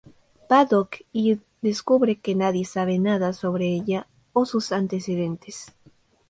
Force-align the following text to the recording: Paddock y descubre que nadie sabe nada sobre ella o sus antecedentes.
Paddock 0.49 1.03
y 1.13 1.37
descubre 1.61 2.19
que 2.19 2.33
nadie 2.33 2.65
sabe 2.65 2.97
nada 2.97 3.33
sobre 3.33 3.67
ella 3.67 4.07
o 4.33 4.47
sus 4.47 4.71
antecedentes. 4.71 5.75